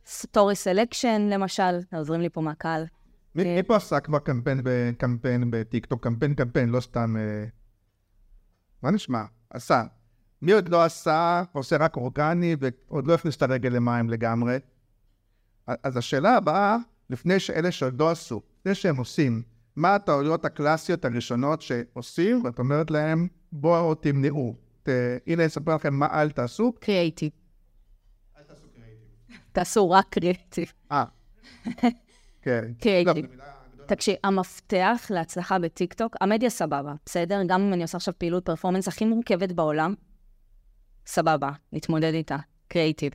[0.07, 2.85] story selection, למשל, עוזרים לי פה מהקהל.
[3.37, 6.05] מי פה עשה כבר קמפיין בקמפיין בטיקטוק?
[6.05, 7.17] קמפיין קמפיין, לא סתם...
[7.17, 7.45] אה,
[8.83, 9.25] מה נשמע?
[9.51, 9.83] עשה.
[10.43, 14.57] מי עוד לא עשה, עושה רק אורגני, ועוד לא הכניס את הרגל למים לגמרי?
[15.67, 16.77] אז השאלה הבאה,
[17.11, 19.43] לפני שאלה שעוד לא עשו, לפני שהם עושים,
[19.77, 24.55] מה הטעויות הקלאסיות הראשונות שעושים, ואת אומרת להם, בואו תמנעו.
[24.87, 24.95] הנה,
[25.29, 26.73] אני אספר לכם מה אל תעשו.
[26.81, 27.31] קריאייטיב.
[29.53, 30.73] תעשו רק קריאייטיב.
[30.93, 31.05] אה.
[32.47, 32.73] כן.
[32.81, 33.25] קריאייטיב.
[33.79, 33.85] לא.
[33.87, 37.41] תקשיב, המפתח להצלחה בטיקטוק, המדיה סבבה, בסדר?
[37.47, 39.95] גם אם אני עושה עכשיו פעילות performance הכי מורכבת בעולם,
[41.07, 42.37] סבבה, נתמודד איתה.
[42.69, 43.13] creative.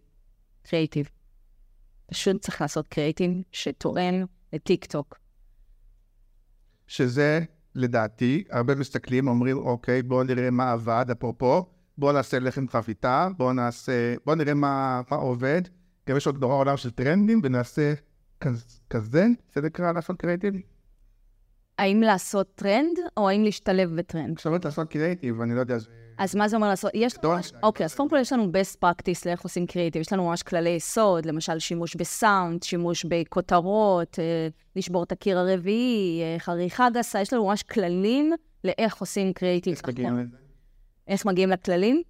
[0.64, 1.10] creative.
[2.12, 5.18] פשוט צריך לעשות קריאייטיב שתואם לטיקטוק.
[6.88, 7.40] שזה,
[7.76, 11.66] לדעתי, הרבה מסתכלים, אומרים, אוקיי, בואו נראה מה עבד, אפרופו,
[11.98, 15.62] בואו נעשה לחם חביתה, בואו נעשה, בואו נראה מה, מה עובד.
[16.10, 17.94] גם יש עוד נורא עולם של טרנדים, ונעשה
[18.90, 19.26] כזה,
[19.56, 20.54] זה נקרא לעשות קריאיטיב?
[21.78, 24.36] האם לעשות טרנד, או האם להשתלב בטרנד?
[24.36, 25.78] עכשיו אומרת לעשות קריאיטיב, אני לא יודע.
[26.18, 26.92] אז מה זה אומר לעשות?
[26.94, 27.34] יש לנו.
[27.34, 30.02] ממש, אוקיי, אז קודם כל יש לנו best practice לאיך עושים קריאיטיב.
[30.02, 36.22] יש לנו ממש כללי יסוד, למשל שימוש בסאונד, שימוש בכותרות, אה, לשבור את הקיר הרביעי,
[36.22, 39.74] אה, עריכה גסה, יש לנו ממש כללים לאיך עושים קריאיטיב.
[39.74, 40.38] איך מגיעים לזה?
[41.08, 42.02] איך מגיעים לכללים?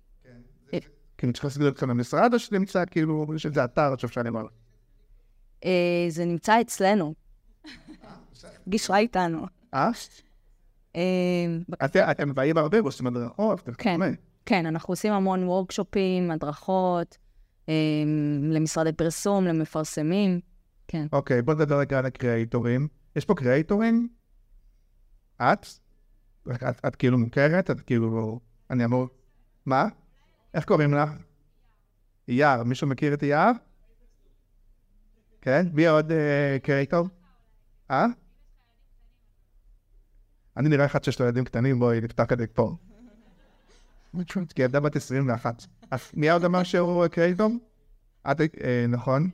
[1.17, 4.45] כאילו, צריך להסביר אתכם למשרד, או שנמצא, כאילו, יש איזה אתר שאפשר לומר?
[5.65, 7.13] אה, זה נמצא אצלנו.
[8.67, 9.45] גישרה איתנו.
[9.73, 9.89] אה?
[10.95, 11.01] אה,
[11.85, 13.99] אתם- באים הרבה ועושים הדרכות, כן.
[14.45, 17.17] כן, אנחנו עושים המון וורקשופים, הדרכות,
[17.69, 17.73] אה,
[18.51, 20.39] למשרדי פרסום, למפרסמים.
[20.87, 21.07] כן.
[21.13, 22.87] אוקיי, בוא נדבר רגע על הקריאייטורים.
[23.15, 24.07] יש פה קריאייטורים?
[25.41, 25.65] את?
[26.51, 27.71] את, את כאילו מוכרת?
[27.71, 28.39] את כאילו...
[28.69, 29.07] אני אמור...
[29.65, 29.85] מה?
[30.53, 31.09] איך קוראים לך?
[32.27, 32.63] אייר.
[32.63, 33.51] מישהו מכיר את אייר?
[35.41, 35.67] כן?
[35.73, 37.07] מי עוד אה, קריאייטור?
[37.91, 38.05] אה?
[40.57, 42.75] אני נראה אחד שיש לו ילדים קטנים, בואי נפתח זה פה.
[44.55, 45.65] כי ילדה בת 21.
[45.91, 47.51] אז מי עוד אמר שהוא קריאייטור?
[48.31, 49.29] את, אה, נכון.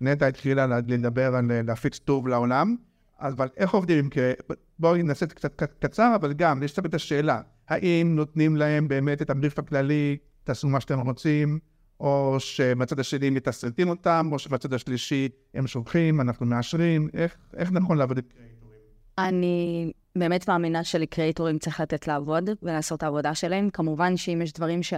[0.00, 2.76] נטע התחילה לה- לדבר על אה, להפיץ טוב לעולם,
[3.20, 4.32] אבל איך עובדים עם קרי...
[4.78, 9.22] בואי נעשה את קצת קצר, אבל גם, יש תמיד את השאלה, האם נותנים להם באמת
[9.22, 11.58] את הבריף הכללי, תעשו מה שאתם רוצים,
[12.00, 17.98] או שמהצד השני מתסרטים אותם, או שמהצד השלישי הם שולחים, אנחנו מאשרים, איך, איך נכון
[17.98, 18.78] לעבוד עם קריאטורים?
[19.18, 23.70] אני באמת מאמינה שלקריאטורים צריך לתת לעבוד ולעשות את העבודה שלהם.
[23.70, 24.94] כמובן שאם יש דברים ש...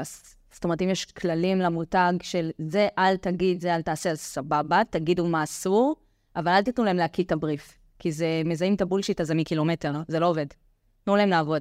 [0.53, 4.83] זאת אומרת, אם יש כללים למותג של זה אל תגיד, זה אל תעשה, אז סבבה,
[4.91, 5.97] תגידו מה אסור,
[6.37, 7.79] אבל אל תיתנו להם להקיא את הבריף.
[7.99, 10.47] כי זה, מזהים את הבולשיט הזה מקילומטר, זה לא עובד.
[11.05, 11.61] תנו להם לעבוד.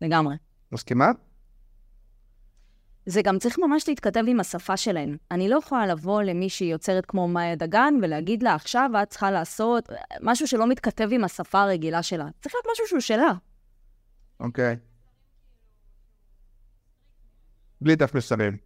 [0.00, 0.36] לגמרי.
[0.72, 1.06] מסכימה?
[3.08, 5.16] זה גם צריך ממש להתכתב עם השפה שלהם.
[5.30, 9.88] אני לא יכולה לבוא למישהי יוצרת כמו מאיה דגן ולהגיד לה, עכשיו את צריכה לעשות
[10.22, 12.28] משהו שלא מתכתב עם השפה הרגילה שלה.
[12.40, 13.32] צריך להיות משהו שהוא שלה.
[14.40, 14.76] אוקיי.
[17.80, 18.56] בלי דף מסרים.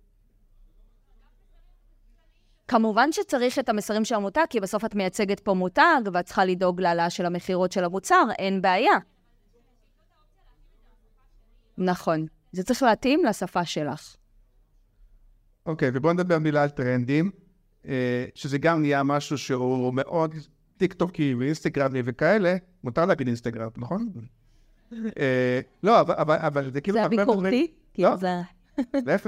[2.68, 6.80] כמובן שצריך את המסרים של המותג, כי בסוף את מייצגת פה מותג, ואת צריכה לדאוג
[6.80, 8.98] להעלאה של המכירות של המוצר, אין בעיה.
[11.78, 12.26] נכון.
[12.52, 14.21] זה צריך להתאים לשפה שלך.
[15.66, 17.30] אוקיי, ובואו נדבר מילה על טרנדים,
[17.88, 20.34] אה, שזה גם נהיה משהו שהוא מאוד
[20.76, 24.08] טיק טוקי ואינסטגרמי וכאלה, מותר להגיד אינסטגרם, נכון?
[25.18, 26.98] אה, לא, אבל- אבל אבל זה כאילו...
[26.98, 27.38] זה הביקורתי?
[27.40, 28.16] דברים- כאילו לא.
[28.16, 28.36] זה...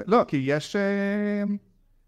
[0.07, 0.77] לא, כי יש...
[0.77, 1.43] אה,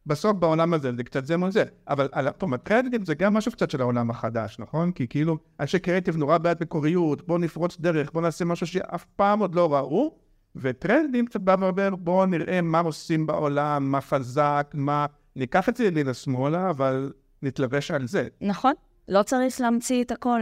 [0.06, 3.52] בסוף בעולם הזה זה קצת זה מול זה, אבל על הפעם הטרנדים זה גם משהו
[3.52, 4.92] קצת של העולם החדש, נכון?
[4.92, 9.38] כי כאילו, אנשי קריאיטיב נורא בעד מקוריות, בואו נפרוץ דרך, בואו נעשה משהו שאף פעם
[9.40, 10.18] עוד לא ראו,
[10.56, 15.06] וטרנדים קצת בא ואומר, בואו נראה מה עושים בעולם, מה חזק, מה...
[15.36, 18.28] ניקח את זה ימינה שמאלה, אבל נתלבש על זה.
[18.40, 18.72] נכון,
[19.08, 20.40] לא צריך להמציא את הכל.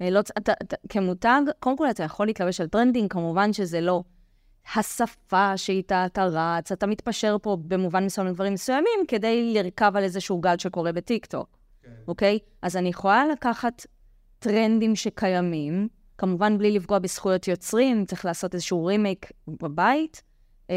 [0.00, 4.02] אה, לא, אתה, אתה, כמותג, קודם כל אתה יכול להתלבש על trending, כמובן שזה לא
[4.74, 10.40] השפה שאיתה אתה רץ, אתה מתפשר פה במובן מסוים לדברים מסוימים כדי לרכב על איזשהו
[10.40, 11.58] גל שקורה בטיקטוק,
[12.08, 12.38] אוקיי?
[12.62, 13.86] אז אני יכולה לקחת
[14.38, 20.22] טרנדים שקיימים, כמובן בלי לפגוע בזכויות יוצרים, צריך לעשות איזשהו רימייק בבית,
[20.70, 20.74] אה,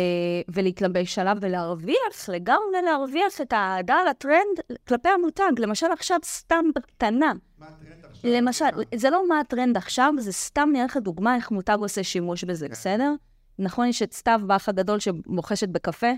[0.54, 5.52] ולהתלבש עליו ולהרוויח, לגמרי להרוויח את האהדה לטרנד כלפי המותג.
[5.60, 7.34] למשל עכשיו, סתם בקטנה.
[7.60, 8.32] מה הטרנד עכשיו?
[8.32, 12.44] למשל, זה לא מה הטרנד עכשיו, זה סתם נראה לך דוגמה איך מותג עושה שימוש
[12.44, 13.14] בזה, בסדר?
[13.60, 16.12] נכון, יש את סתיו, באח הגדול שבוחשת בקפה?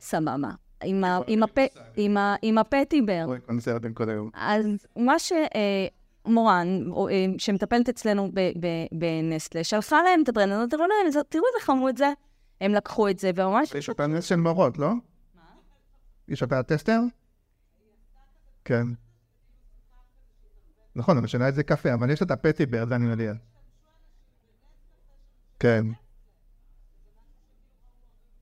[0.00, 0.48] סבבה.
[0.84, 1.58] עם ה- עם הפ-
[1.96, 3.24] עם ה- עם הפטיבר.
[4.34, 5.14] אז מה
[6.26, 6.78] שמורן,
[7.38, 8.30] שמטפלת אצלנו
[8.92, 10.70] בנסטלה, שלחה להם את הטרנד
[11.28, 12.12] תראו איזה חמוד זה.
[12.60, 13.74] הם לקחו את זה, וממש...
[13.74, 14.90] יש אותה נס של מורות, לא?
[16.28, 17.00] יש אותה טסטר?
[18.64, 18.86] כן.
[20.96, 23.32] נכון, אבל שינה את זה קפה, אבל יש את הפטי בר, זה אני יודע.
[25.60, 25.86] כן.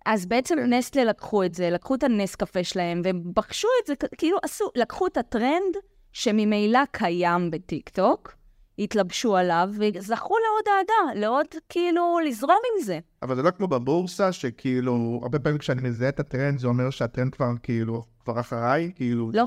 [0.06, 3.94] אז בעצם נסטלה לקחו את זה, לקחו את הנס קפה שלהם, והם בחשו את זה,
[4.18, 5.76] כאילו עשו, לקחו את הטרנד
[6.12, 8.34] שממילא קיים בטיקטוק,
[8.78, 12.98] התלבשו עליו, וזכו לעוד אהדה, לעוד, כאילו, לזרום עם זה.
[13.22, 17.34] אבל זה לא כמו בבורסה, שכאילו, הרבה פעמים כשאני מזהה את הטרנד, זה אומר שהטרנד
[17.34, 19.30] כבר כאילו, כבר אחריי, כאילו...
[19.34, 19.44] לא,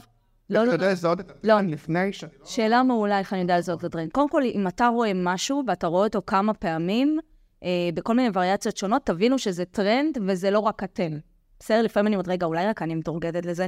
[0.50, 0.72] לא, אתה לא.
[0.72, 1.54] יודע לזהות את לא.
[1.54, 2.46] הטרנד לפני שאני לא...
[2.46, 4.12] שאלה מעולה איך אני יודע לזהות את הטרנד.
[4.12, 7.20] קודם כל, אם אתה רואה משהו ואתה רואה אותו כמה פעמים,
[7.64, 11.12] אה, בכל מיני וריאציות שונות, תבינו שזה טרנד וזה לא רק אתם.
[11.60, 11.82] בסדר?
[11.82, 13.68] לפעמים אני אומרת, רגע, אולי רק אני מטורגטת לזה?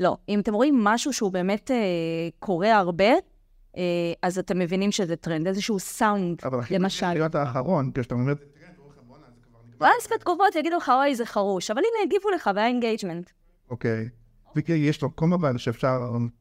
[0.00, 0.16] לא.
[0.28, 1.76] אם אתם רואים משהו שהוא באמת אה,
[2.38, 3.12] קורה הרבה,
[3.76, 3.82] אה,
[4.22, 7.12] אז אתם מבינים שזה טרנד, איזשהו סאונד, אבל הכי מעניין למשל.
[7.12, 8.32] להיות האחרון, כשאתה אומר.
[9.80, 11.70] ואז בתגובות יגידו לך, אוי, זה חרוש.
[11.70, 13.30] אבל הנה, הגיבו לך, והיה engagement.
[13.70, 14.08] אוקיי.
[14.68, 16.00] ויש לו מקום אבל שאפשר,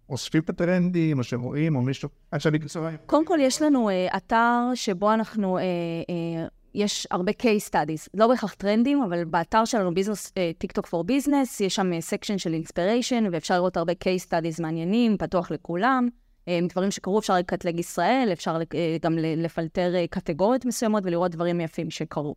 [0.09, 2.91] אוספים את הטרנדים, או שרואים, או מישהו, עד שאני בצורה...
[3.05, 8.27] קודם כל, יש לנו אה, אתר שבו אנחנו, אה, אה, יש הרבה case studies, לא
[8.27, 13.55] בהכרח טרנדים, אבל באתר שלנו, business, TikTok for Business, יש שם section של inspiration, ואפשר
[13.55, 16.09] לראות הרבה case studies מעניינים, פתוח לכולם.
[16.47, 21.61] אה, דברים שקרו, אפשר לקטלג ישראל, אפשר אה, גם לפלטר אה, קטגוריות מסוימות ולראות דברים
[21.61, 22.35] יפים שקרו.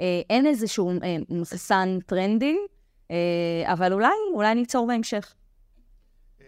[0.00, 2.56] אה, אין איזשהו אה, מוססן טרנדי,
[3.10, 5.34] אה, אבל אולי, אולי ניצור בהמשך.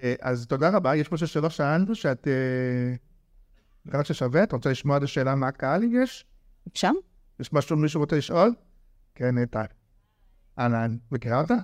[0.02, 2.28] אה, אז תודה רבה, יש משהו שלא שאלנו, שאת...
[2.28, 2.94] אה,
[3.86, 4.42] נראה ששווה?
[4.42, 6.24] את רוצה לשמוע את השאלה מה הקהל יש?
[6.72, 6.90] אפשר?
[7.40, 8.54] יש משהו מישהו רוצה לשאול?
[9.14, 9.62] כן, נטע.
[10.58, 11.54] אהלן, מכירה אותה?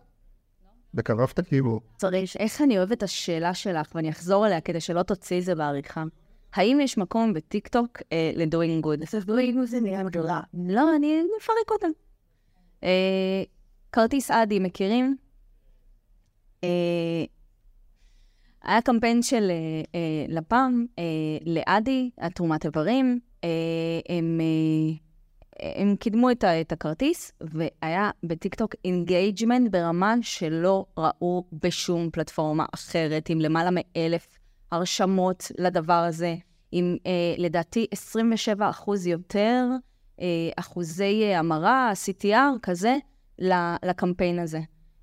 [0.94, 1.80] בקרוב תכירו.
[1.96, 5.54] צריך, איך אני אוהבת את השאלה שלך, ואני אחזור אליה כדי שלא תוציאי את זה
[5.54, 6.04] בעריכה.
[6.52, 9.16] האם יש מקום בטיקטוק אה, ל-doing good?
[9.16, 10.40] אז doing good זה נראה גדולה.
[10.54, 11.90] לא, אני אפרק אותם.
[12.84, 13.42] אה,
[13.92, 15.16] כרטיס אדי, מכירים?
[16.64, 17.24] אה,
[18.62, 19.50] היה קמפיין של
[20.28, 20.86] לפ"ם,
[21.46, 23.20] לאדי, התרומת איברים.
[24.08, 24.40] הם,
[25.62, 33.40] הם קידמו את, את הכרטיס, והיה בטיקטוק engagement ברמה שלא ראו בשום פלטפורמה אחרת, עם
[33.40, 34.38] למעלה מאלף
[34.72, 36.34] הרשמות לדבר הזה,
[36.72, 39.66] עם אה, לדעתי 27 אחוז יותר
[40.20, 42.96] אה, אחוזי אה, המרה, CTR כזה,
[43.82, 44.60] לקמפיין הזה.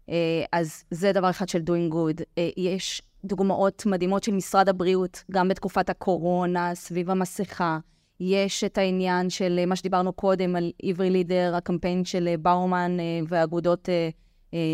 [0.10, 2.24] אה, אז זה דבר אחד של doing good.
[2.38, 7.80] אה, יש דוגמאות מדהימות של משרד הבריאות, גם בתקופת הקורונה, סביב המסכה.
[8.20, 12.98] יש את העניין של אה, מה שדיברנו קודם על עברי לידר, הקמפיין של אה, באומן
[13.00, 13.90] אה, והאגודות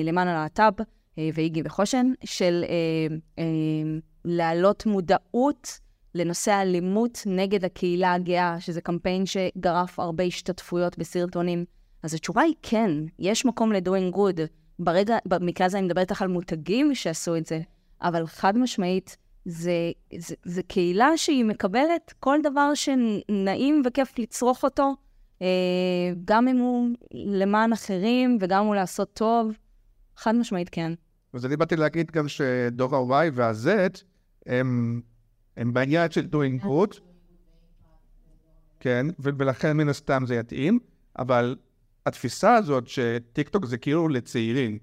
[0.04, 0.84] למען הלהט"ב,
[1.18, 2.64] ואיגי וחושן, של
[4.26, 5.80] להעלות מודעות
[6.16, 11.66] לנושא האלימות נגד הקהילה הגאה, שזה קמפיין שגרף הרבה השתתפויות בסרטונים.
[12.04, 14.42] אז התשובה היא כן, יש מקום ל-doing good.
[14.80, 17.60] ברגע, במקרה הזה אני מדברת איתך על מותגים שעשו את זה,
[18.02, 24.96] אבל חד משמעית, זה, זה, זה קהילה שהיא מקבלת כל דבר שנעים וכיף לצרוך אותו,
[25.42, 25.48] אה,
[26.26, 29.58] גם אם הוא למען אחרים וגם אם הוא לעשות טוב,
[30.18, 30.94] חד משמעית כן.
[31.34, 33.68] אז אני באתי להגיד גם שדור ה-Y וה-Z
[34.46, 35.02] הם,
[35.58, 37.00] הם בעניין של doing good,
[38.80, 40.80] כן, ולכן מן הסתם זה יתאים,
[41.20, 41.56] אבל
[42.06, 44.78] התפיסה הזאת שטיקטוק זה כאילו לצעירים,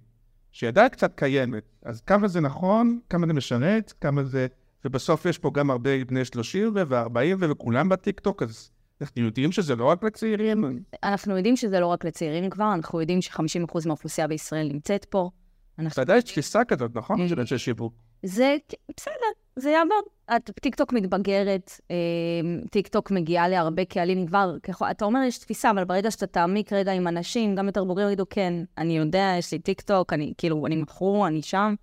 [0.52, 4.46] שהיא עדיין קצת קיימת, אז כמה זה נכון, כמה זה משרת, כמה זה...
[4.84, 9.84] ובסוף יש פה גם הרבה בני 30 ו-40 וכולם בטיקטוק, אז אנחנו יודעים שזה לא
[9.84, 10.82] רק לצעירים.
[11.02, 15.30] אנחנו יודעים שזה לא רק לצעירים כבר, אנחנו יודעים ש-50% מהאוכלוסייה בישראל נמצאת פה.
[15.78, 16.02] אנחנו...
[16.02, 17.28] ודאי יש תפיסה כזאת, נכון?
[17.28, 17.94] של אנשי שיווק.
[18.22, 18.56] זה
[18.96, 19.14] בסדר,
[19.56, 20.00] זה יעבור.
[20.36, 21.96] את- טיקטוק מתבגרת, אה,
[22.70, 26.92] טיקטוק מגיעה להרבה קהלים כבר, ככל- אתה אומר יש תפיסה, אבל ברגע שאתה תעמיק רגע
[26.92, 30.76] עם אנשים, גם יותר בוגרים יגידו, כן, אני יודע, יש לי טיקטוק, אני כאילו, אני
[30.76, 31.74] מכור, אני שם,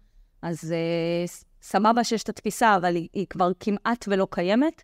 [0.41, 1.25] אז אה,
[1.61, 4.83] סבבה שיש את התפיסה, אבל היא, היא כבר כמעט ולא קיימת.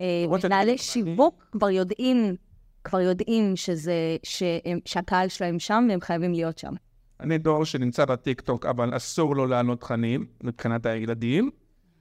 [0.00, 0.06] אה,
[0.44, 2.36] מנהלי שיווק כבר יודעים,
[2.84, 6.72] כבר יודעים שזה, שהם, שהקהל שלהם שם והם חייבים להיות שם.
[7.20, 11.50] אני דור שנמצא בטיקטוק, אבל אסור לו לעלות תכנים מבחינת הילדים,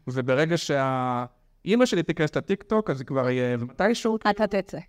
[0.07, 0.55] וברגע
[1.65, 4.17] אמא שלי תיכנס לטיקטוק, אז זה כבר יהיה מתישהו.
[4.29, 4.79] אתה תצא.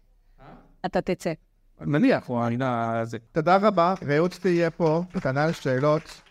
[0.86, 1.32] אתה תצא.
[1.80, 3.18] נניח, או העינה הזה.
[3.32, 6.22] תודה רבה, רעות תהיה פה, כנ"ל שאלות.